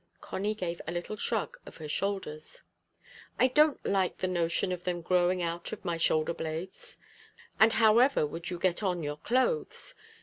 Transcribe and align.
Connie 0.19 0.55
gave 0.55 0.81
a 0.87 0.91
little 0.91 1.15
shrug 1.15 1.59
of 1.67 1.77
her 1.77 1.87
shoulders. 1.87 2.63
"I 3.37 3.47
don't 3.49 3.85
like 3.85 4.17
the 4.17 4.27
notion 4.27 4.71
of 4.71 4.83
them 4.83 5.01
growing 5.03 5.43
out 5.43 5.71
at 5.73 5.85
my 5.85 5.97
shoulder 5.97 6.33
blades. 6.33 6.97
And 7.59 7.73
however 7.73 8.25
would 8.25 8.49
you 8.49 8.57
get 8.57 8.81
on 8.81 9.03
your 9.03 9.17
clothes? 9.17 9.93